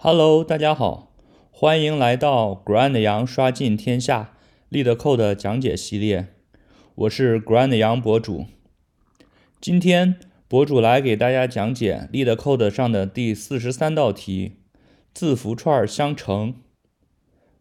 [0.00, 1.12] Hello，大家好，
[1.50, 4.36] 欢迎来到 Grand 杨刷尽天下
[4.70, 6.28] LeetCode 讲解系列，
[6.94, 8.46] 我是 Grand 杨博主。
[9.60, 14.58] 今天博主来给大家讲解 LeetCode 上的第四十三道题：
[15.12, 16.54] 字符串相乘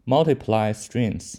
[0.05, 1.37] （Multiply Strings）。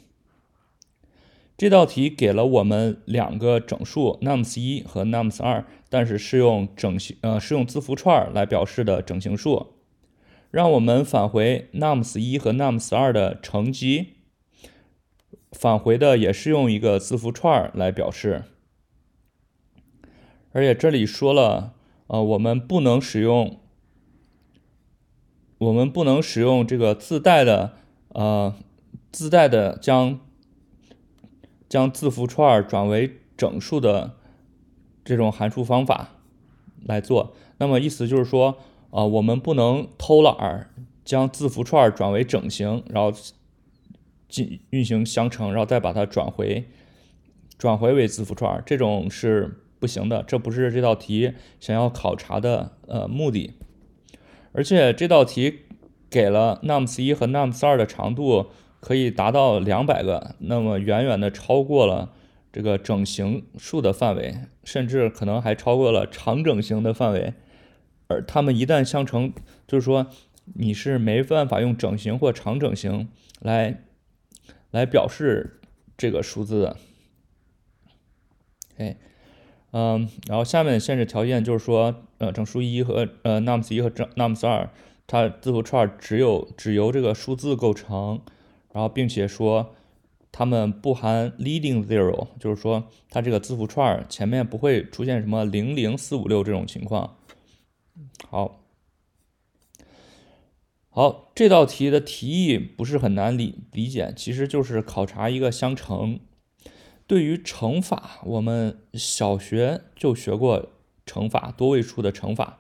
[1.57, 9.78] 这道题给了我们两个整数 nums 一和 nums 二，但是是用整形呃是用字符串来表示的整形数。
[10.51, 14.15] 让我们返回 nums 一和 nums 二的乘积，
[15.53, 18.45] 返回的也是用一个字符串来表示。
[20.53, 21.75] 而且这里说了，
[22.07, 23.61] 呃，我们不能使用，
[25.59, 27.75] 我们不能使用这个自带的，
[28.09, 28.55] 呃，
[29.11, 30.21] 自带的将。
[31.69, 34.17] 将字符串转为整数的
[35.05, 36.13] 这种函数方法
[36.83, 38.57] 来做，那么意思就是说，
[38.91, 40.71] 啊，我们不能偷懒儿
[41.05, 43.13] 将字符串转为整形，然后
[44.29, 46.65] 进运行相乘，然后再把它转回
[47.57, 53.55] 转回为字符串，这种是不行的，这不是这道题想要考察的呃目的。
[54.53, 55.61] 而且这道题
[56.11, 58.47] 给了 nums 一和 nums 二的长度。
[58.81, 62.13] 可以达到两百个，那么远远的超过了
[62.53, 67.35] 这个整形数的范围，甚至可能还超过了长整形的范围。
[68.09, 69.33] 而它们一旦相乘，
[69.67, 70.09] 就是说
[70.55, 73.09] 你是没办法用整形或长整形
[73.41, 73.85] 来
[74.71, 75.61] 来表示
[75.97, 76.77] 这个数字的。
[78.79, 78.97] 哎，
[79.73, 84.71] 嗯，然后下面的限制条件就是说，呃，整数一和呃 nums 一和整 nums 二，
[85.07, 88.21] 它字符串只有只由这个数字构成。
[88.71, 89.75] 然后，并且说
[90.31, 97.17] 它们不含 leading zero，就是说它这个字符串前面不会出现什么零零四五六这种情况。
[98.31, 98.61] 好，
[100.91, 106.21] 好，这道题的题意不是很难理理解，其实就是考察一个相乘。
[107.07, 110.69] 对于乘法，我们小学就学过
[111.07, 112.59] 乘法，多位数的乘法。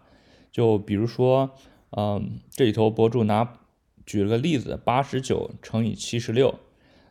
[0.51, 1.51] 就比如说，
[1.91, 3.61] 嗯，这里头博主拿。
[4.07, 6.59] 举了个例子，八十九乘以七十六，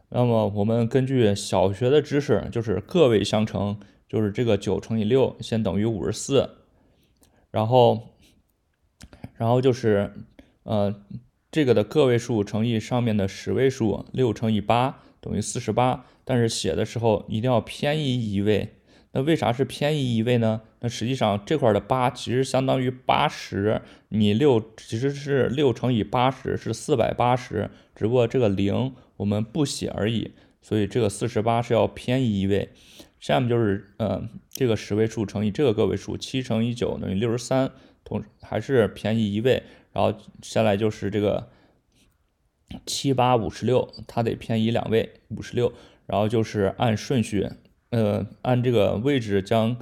[0.09, 3.79] 那么我们根据小学的知识，就是个位相乘，
[4.09, 6.49] 就是这个九乘以六先等于五十四，
[7.51, 8.15] 然后，
[9.35, 10.13] 然后就是
[10.63, 10.95] 呃
[11.51, 18.73] 这个的个位数乘以上面的十位数，六乘以八等于四十八，但是写的时候一定要偏移一位。
[19.13, 20.61] 那为啥是偏移一位呢？
[20.81, 32.69] 那实际上这块的八其实相当于八十，你六其实是六乘以八十是四百八十，只不过这个零我们不写而已，所以这个四十八是要偏移一位。
[33.19, 37.71] 下面就是呃这个十位数乘以这个个位数，七乘以九等于六十三，
[38.03, 39.63] 同还是偏移一位。
[39.91, 41.49] 然后下来就是这个
[42.85, 45.73] 七八五十六，它得偏移两位，五十六。
[46.05, 47.49] 然后就是按顺序。
[47.89, 49.77] 呃，按这个位置将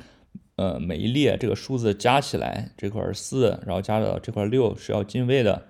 [0.55, 5.67] 呃每一列这个数字加起来，这块四，然后加到这块六是要进位的，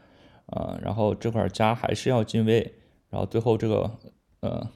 [0.48, 2.76] 啊，然后这块加还是要进位，
[3.10, 4.00] 然后最后这个
[4.42, 4.70] 呃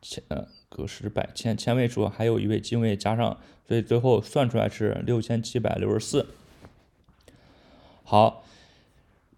[0.00, 3.38] 前呃个十百千千位数还有一位进位加上，
[3.68, 6.26] 所以最后算出来是六千七百六十四。
[8.02, 8.44] 好，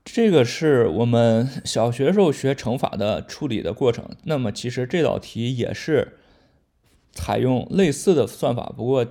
[0.05, 4.17] 这个是我们小学时候学乘法的处理的过程。
[4.25, 6.19] 那么其实这道题也是。
[7.17, 9.07] 采用类似的算法，不过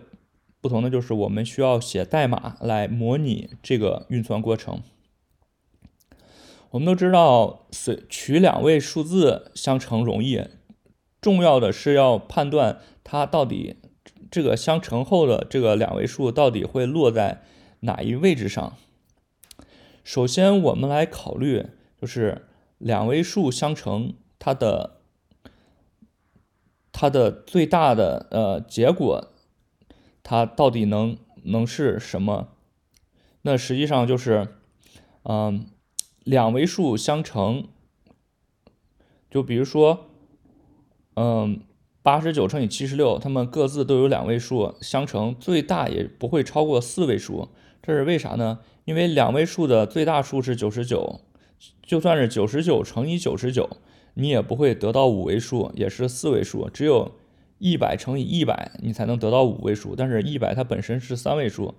[0.59, 4.81] 不同的就是我们需要写代码来模拟这个运算过程。
[6.71, 10.43] 我们都知道，随取两位数字相乘容易，
[11.23, 13.77] 重要的是要判断它到底
[14.29, 17.41] 这个相乘后的这个两位数到底会落在
[17.79, 18.77] 哪一位置上。
[20.03, 21.65] 首先，我们来考虑
[21.99, 22.45] 就是
[22.77, 24.99] 两位数相乘它的。
[26.95, 29.33] 它的最大的呃结果，
[30.21, 32.49] 它到底能能是什么？
[33.41, 34.49] 那实际上就是，
[35.23, 35.65] 嗯，
[36.23, 37.67] 两位数相乘，
[39.31, 40.05] 就比如说，
[41.15, 41.59] 嗯，
[42.01, 47.49] 八十九乘以七十六，它们各自都有两位数相乘，最大也不会超过四位数。
[47.81, 48.59] 这是为啥呢？
[48.85, 51.21] 因为两位数的最大数是九十九，
[51.85, 53.69] 就算是九十九乘以九十九。
[54.15, 57.13] 你也不会得到五位数，也是四位数，只有
[57.57, 59.95] 一百乘以一百，你才能得到五位数。
[59.95, 61.73] 但是，一百它本身是三位数，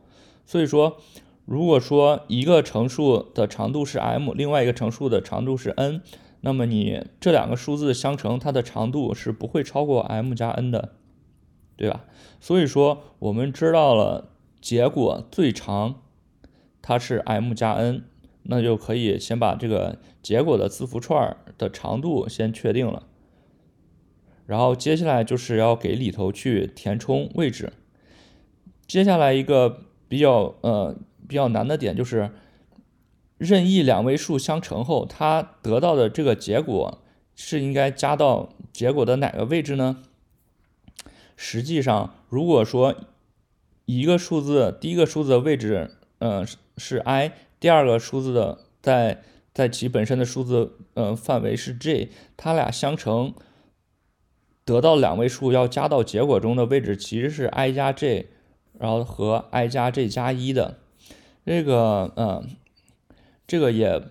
[0.45, 0.97] 所以说，
[1.45, 6.03] 如果说一个乘数的长度是 m，另外一个乘数的长度是 n，
[6.45, 10.91] 那么你这两个数字相乘，它的长度是不会超过 m 加 n 的，
[11.75, 12.05] 对吧？
[12.39, 14.29] 所以说，我们知道了
[14.61, 16.03] 结果最长
[16.83, 18.05] 它是 m 加 n，
[18.43, 23.05] 那就可以先把这个结果的字符串的长度先确定了。
[24.45, 27.73] 然后接下来就是要给里头去填充位置。
[28.87, 30.95] 接下来一个比较呃
[31.27, 32.31] 比较难的点就是，
[33.39, 37.03] 任意两位数相乘后，它得到的这个结果
[37.35, 40.03] 是应该加到结果的哪个位置呢？
[41.37, 42.95] 实际上，如果说
[43.87, 46.47] 一个数字第一个数字的位置，嗯
[46.79, 49.23] 是 i，第二个数字的在
[49.53, 53.35] 在其本身的数字呃范围是 j，它俩相乘。
[54.65, 58.31] 得到两位数要加到结果中的位置其实是 i 加 j，
[58.79, 60.79] 然后和 i 加 j 加一的，
[61.45, 62.49] 这个嗯，
[63.47, 64.03] 这个也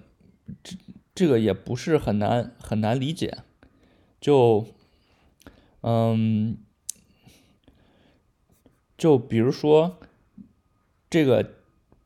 [0.63, 0.75] 这
[1.15, 3.39] 这个也不是很难很难理解，
[4.21, 4.67] 就
[5.81, 6.57] 嗯，
[8.97, 9.97] 就比如说
[11.09, 11.55] 这个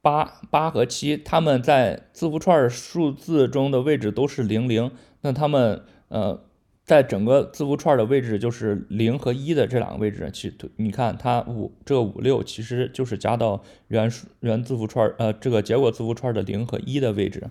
[0.02, 4.92] 八八和七，他们在字符串数字中的位置都是零零，
[5.22, 6.47] 那他们呃。
[6.88, 17.50] 在整个字符串的位置就是零和一的这两个位置，其你看它五这五六其实就是加到原数原字符串呃这个结果字符串的零和一的位置，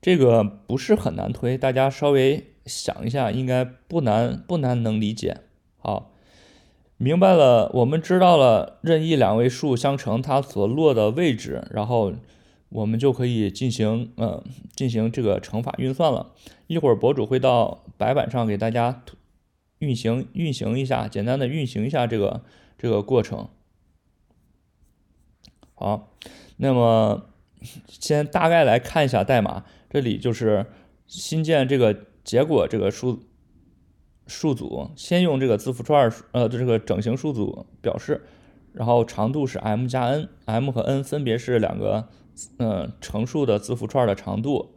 [0.00, 5.38] 这个不是很难推，大家稍微想一下，应该不难不难能理解。
[5.78, 6.12] 好，
[6.98, 12.12] 明白了，我们知道了任意两位数相乘它所落的位置，然后。
[12.76, 14.44] 我们就可以进行嗯
[14.74, 16.34] 进行这个乘法运算了。
[16.66, 19.02] 一会儿博主会到白板上给大家
[19.78, 22.44] 运行运行一下，简单的运行一下这个
[22.76, 23.48] 这个过程。
[25.72, 26.12] 好，
[26.58, 27.30] 那么
[27.88, 30.66] 先大概来看一下代码，这里就是
[31.06, 33.22] 新建这个结果这个数
[34.26, 38.26] 数组，先用这个字符串呃这个整形数组表示，
[38.74, 42.10] 然后长度是 m 加 n，m 和 n 分别是两个。
[42.58, 44.74] 嗯，乘数的字符串的长度，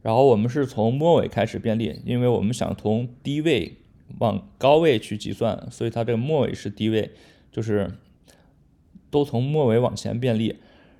[0.00, 3.76] 然后我们是从末尾开始便利，因为我们想从低位
[4.18, 7.10] 往高位去计算，所以它这个末尾是低位，
[7.50, 7.90] 就是
[9.10, 10.56] 都从末尾往前便利。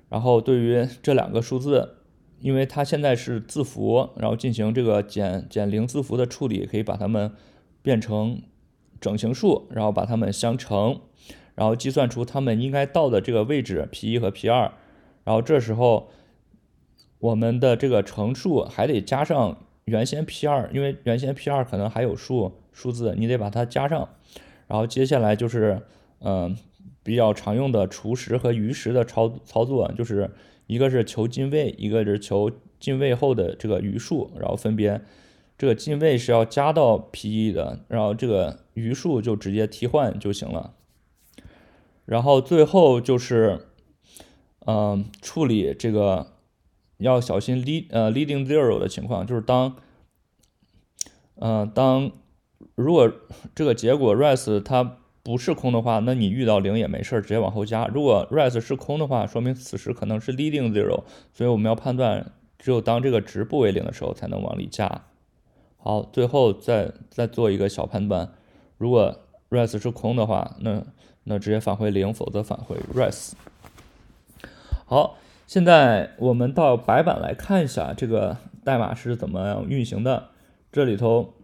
[0.09, 1.95] 然后对于这两个数字，
[2.39, 7.31] 因为它现在是字符，然后进行这个减减零字符的处理，可以把它们
[7.81, 8.41] 变成
[9.01, 11.01] 整形数，然后把它们相乘，
[11.55, 14.71] 然后计算出它们应该到的这个位置 P 一和 P 二。
[15.25, 16.09] 然后这时候，
[17.19, 24.09] 我们的这个乘数还得加上原先 P 二，因为原先 P 二可能还有数数字，你得把它加上。
[24.67, 25.81] 然后接下来就是，
[26.19, 26.57] 嗯，
[27.03, 30.29] 比较常用的除实和余实的操操作，就是
[30.67, 34.99] 一个是求进位，一个是求进位后的这个余数，然后分别
[35.57, 40.73] 这个进位是要加到 P 一的，然后这个余数就直接替换就行了。
[42.03, 43.67] 然后最后就是。
[44.65, 46.33] 嗯，处理这个
[46.97, 49.75] 要小心 lead 呃 leading zero 的情况，就是当，
[51.35, 52.11] 嗯，当
[52.75, 53.11] 如果
[53.53, 57.87] 这个结果 res 它不是空的话，那你遇到零也没事，直接往后加。
[57.87, 65.05] 如果 res 是空的话，说明此时可能是 leading zero，所以我们要判断，只有当这个值不为零的时候才能往里加。
[65.77, 68.33] 好，最后再再做一个小判断，
[68.77, 69.13] 如果
[69.49, 70.83] res 是空的话，那
[71.25, 73.33] 那直接返回零，否则返回 res。
[74.85, 80.29] 好，现在我们到白板来看一下这个代码是怎么样运行的。
[80.73, 81.35] 这里头，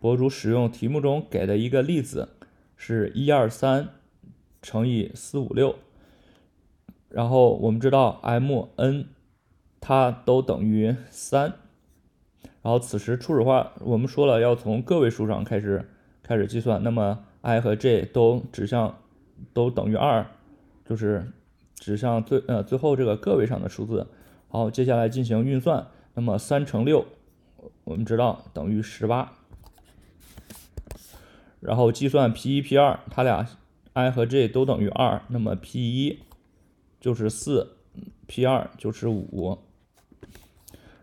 [0.00, 2.30] 博主使用题目中给的一个例子
[2.74, 3.90] 是一二三
[4.62, 5.76] 乘以四五六，
[7.10, 9.06] 然后我们知道 m n
[9.78, 11.52] 它都等于三，
[12.62, 15.86] 然后此时初始化我们说了要从个位数上开始
[16.22, 18.98] 开始计算，那么 i 和 j 都指向
[19.52, 20.26] 都等于二，
[20.88, 21.30] 就是。
[21.76, 24.06] 指向最呃最后这个个位上的数字，
[24.48, 25.86] 好，接下来进行运算。
[26.14, 27.06] 那么三乘六，
[27.84, 29.32] 我们知道等于十八。
[31.60, 33.46] 然后计算 P 一 P 二，它俩
[33.92, 36.20] i 和 j 都等于二，那么 P 一
[37.00, 37.76] 就是四
[38.26, 39.58] ，P 二就是五。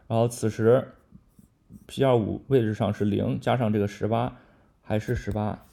[0.07, 0.93] 然后此时
[1.85, 4.39] P 二五位置上是零，加上这个十八
[4.81, 5.65] 还是十八。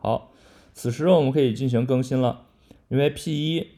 [0.00, 0.32] 好，
[0.72, 2.46] 此时我们可以进行更新了。
[2.88, 3.68] 因为 P 一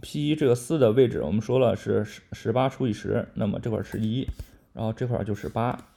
[0.00, 4.28] P 一这个四的位置，我们说了是十十八除以十，那么这块是一，
[4.72, 5.88] 然后这块就是八。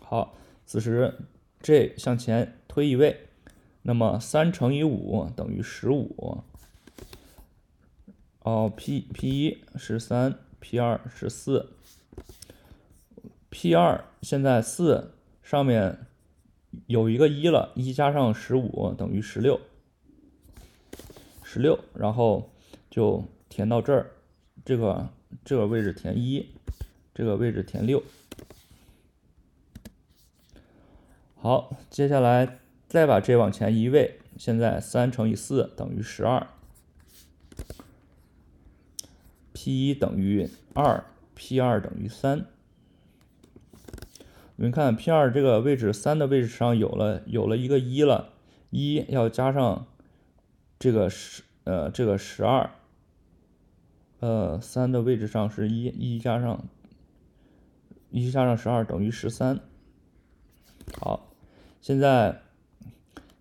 [0.00, 1.14] 好，此时
[1.60, 3.28] J 向前推一位，
[3.82, 6.44] 那么三乘以五等于十五。
[8.40, 11.70] 哦，P P 一是三，P 二是四
[13.50, 16.06] ，P 二现在四上面
[16.86, 19.60] 有一个一了，一加上十五等于十六。
[21.56, 22.50] 十六，然后
[22.90, 24.10] 就填到这儿，
[24.62, 25.08] 这个
[25.42, 26.50] 这个位置填一，
[27.14, 28.02] 这个位置填六。
[31.34, 36.46] 好，接下来再把这往前移位，现在三乘以四等于十二
[39.54, 42.44] ，P 一等于二，P 二等于三。
[44.56, 48.34] 你们看 P 二这个位置，三的位置上有了有了一个一了，
[48.68, 49.86] 一要加上
[50.78, 52.70] 这个十呃这个十二，
[54.20, 56.64] 呃三的位置上是一，一加上
[58.10, 59.58] 一加上十二等于十三。
[61.00, 61.34] 好，
[61.80, 62.42] 现在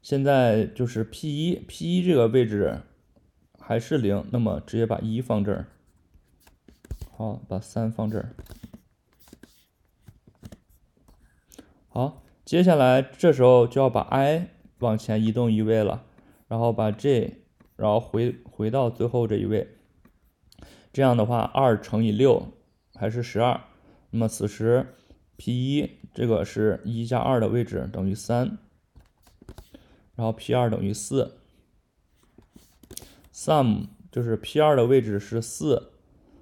[0.02, 2.82] 现在就是 P 一 P 一这个位置
[3.60, 5.68] 还是零，那么直接把一放这儿，
[7.12, 8.36] 好，把三放这儿。
[11.88, 16.04] 好，接下来这时候就要把 i 往前移动一位了，
[16.48, 17.45] 然后把 j，
[17.76, 19.78] 然后回回到最后这一位。
[20.94, 22.54] 这样的话，二乘以六
[22.94, 23.62] 还是十二。
[24.12, 24.96] 那么此时
[25.36, 28.58] P 一这个是一加二的位置等于三，
[30.16, 31.38] 然后 P 二等于四。
[33.34, 35.92] sum 就是 P 二的位置是四，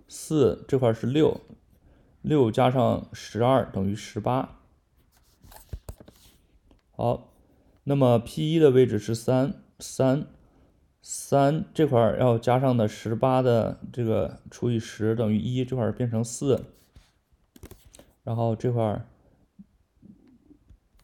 [0.07, 1.41] 四这块是六，
[2.21, 4.59] 六加上十二等于十八。
[6.91, 7.33] 好，
[7.85, 10.27] 那么 P 一的位置是三三
[11.05, 16.63] 三这块要加上的十八的这个除以十等于一，这块变成四，
[18.23, 19.05] 然后这块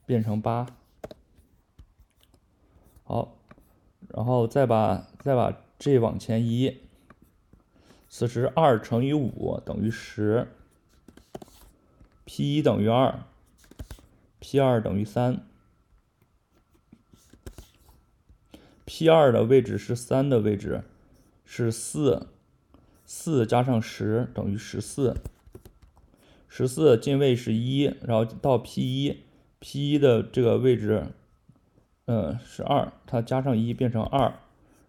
[0.05, 0.65] 变成八。
[3.03, 3.35] 好，
[4.07, 6.77] 然后再把再把这往前移，
[8.07, 10.47] 此时二乘以五等于十
[12.23, 13.25] ，P 一等于二
[14.39, 15.45] ，P 二等于三。
[18.99, 20.83] P 二的位置是三的位置，
[21.45, 22.27] 是四，
[23.05, 25.15] 四加上十等于十四，
[26.49, 29.23] 十四进位是一，然后到 P 一
[29.59, 31.05] ，P 一的这个位置，
[32.07, 34.33] 嗯是二，它加上一变成二，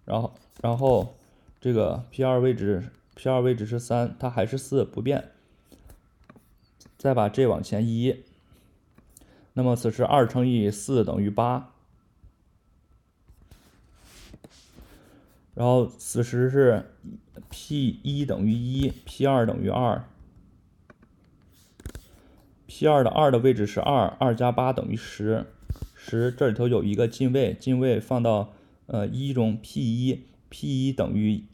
[0.04, 1.14] 然后然后
[1.60, 5.30] 这个 P 二位置，P 二位置是三，它还是四不变，
[6.98, 8.24] 再把这往前移，
[9.52, 11.74] 那么此时二乘以四等于八。
[15.60, 16.86] 然后此时是
[17.50, 20.02] P 一等于一，P 二等于二
[22.66, 25.44] ，P 二的二的位置是二，二加八等于十，
[25.94, 28.54] 十这里头有一个进位，进位放到
[28.86, 31.44] 呃一中，P 一 P 一等于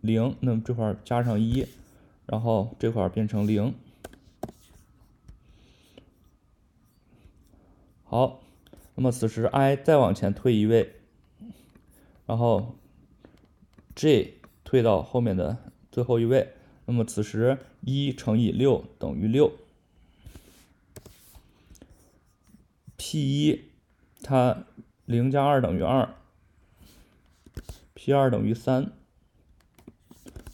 [0.00, 1.66] 零，那么这块加上一，
[2.26, 3.74] 然后这块变成零。
[8.04, 8.40] 好，
[8.94, 10.92] 那么此时 i 再往前推一位，
[12.26, 12.76] 然后。
[13.96, 15.56] J 退到后面的
[15.90, 16.52] 最后一位，
[16.84, 19.50] 那么此时一乘以六等于六。
[22.98, 23.64] P 一
[24.22, 24.64] 它
[25.06, 26.14] 零加二等于二
[27.94, 28.92] ，P 二等于三。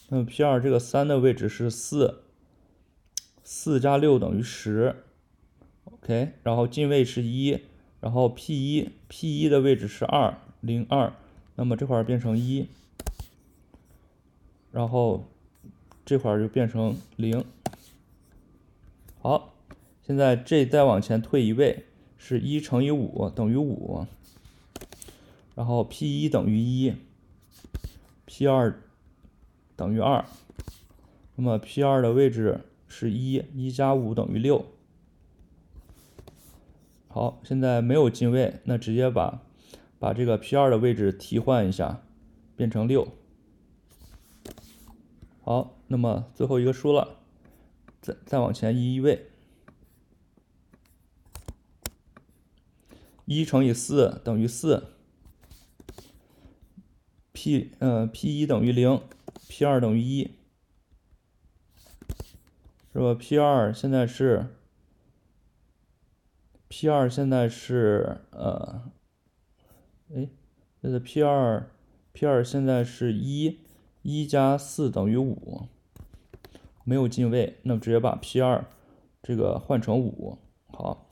[0.09, 2.23] 那么 P 二这个三的位置是四，
[3.43, 5.05] 四加六等于十
[5.85, 7.61] ，OK，然后进位是一，
[8.01, 11.13] 然后 P 一 P 一的位置是二零二，
[11.57, 12.69] 那么这块变成一。
[14.73, 15.25] 然后
[16.05, 17.45] 这块就变成零。
[19.21, 19.55] 好，
[20.03, 21.85] 现在这再往前退一位，
[22.19, 24.07] 是一乘以五等于五。
[25.55, 26.95] 然后 P 一等于一
[28.25, 28.83] ，P 二
[29.77, 30.25] 等于二。
[31.37, 34.65] 那么 P 二的位置是一，一加五等于六。
[37.09, 39.43] 好，现在没有进位，那直接把
[39.99, 42.03] 把这个 P 二的位置替换一下，
[42.57, 43.07] 变成六。
[45.53, 47.19] 好，那么最后一个输了，
[48.01, 49.27] 再再往前移一位，
[53.27, 54.95] 一乘以四等于四
[57.33, 58.99] ，P 嗯 P 一等于零
[59.47, 60.31] ，P 二等于一，
[62.95, 64.47] 是吧？P 二现在是
[66.69, 68.91] P 二现在是呃，
[70.15, 70.31] 哎，
[70.81, 71.71] 这个 P 二
[72.15, 73.59] P 二现在是一。
[74.03, 75.63] 一加四等于五，
[76.83, 78.65] 没有进位，那么直接把 P 二
[79.23, 81.07] 这个换成五，好，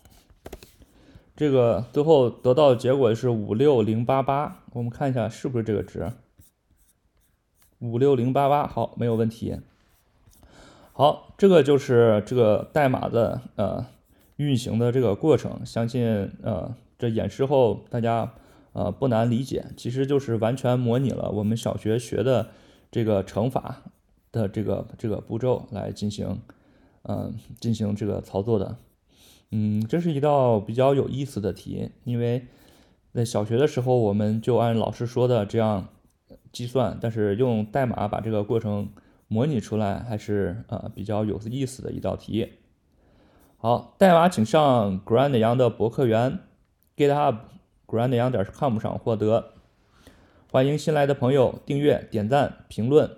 [1.36, 6.10] 这个最后得到的结果是五六零八八，我们看一下是不是这个值，
[7.78, 9.56] 五六零八八，好，没有问题。
[10.92, 13.86] 好，这个就是这个代码的呃
[14.34, 18.34] 运行的这个过程，相信呃这演示后大家
[18.72, 22.48] 呃不难理解，其实就是完全模拟了我们小学学的。
[22.90, 23.82] 这个乘法，
[24.32, 26.40] 的这个这个步骤来进行，
[27.02, 28.76] 嗯，进行这个操作的。
[29.52, 32.46] 嗯，这是一道比较有意思的题，因为
[33.12, 35.88] 在小学的时候我们就按老师说的这样
[36.52, 38.90] 计算，但是用代码把这个过程
[39.28, 42.52] 模拟出来，还是呃比较有意思的一道题。
[43.56, 46.40] 好，代码请上 Grand 杨的博客园
[46.96, 47.36] GitHub
[47.86, 49.52] Grand 杨点 com 上获得。
[50.52, 53.08] 欢迎新来的朋友订阅、点赞、评论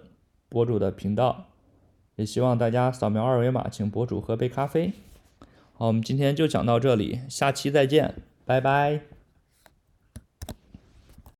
[0.51, 1.47] 博主的频道，
[2.17, 4.93] 也希望大家扫描二维码请博主喝杯咖啡。
[5.73, 9.12] 好，我们今天就讲到这里，下期再见，拜拜。